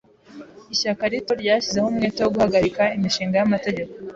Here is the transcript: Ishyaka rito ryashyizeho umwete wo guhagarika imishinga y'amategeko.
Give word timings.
Ishyaka 0.73 1.03
rito 1.11 1.31
ryashyizeho 1.41 1.87
umwete 1.89 2.19
wo 2.21 2.31
guhagarika 2.35 2.81
imishinga 2.97 3.35
y'amategeko. 3.37 3.93